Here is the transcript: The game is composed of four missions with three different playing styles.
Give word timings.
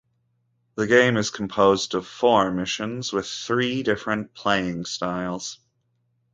The 0.77 0.87
game 0.87 1.15
is 1.15 1.29
composed 1.29 1.93
of 1.93 2.07
four 2.07 2.49
missions 2.49 3.13
with 3.13 3.27
three 3.27 3.83
different 3.83 4.33
playing 4.33 4.85
styles. 4.85 5.59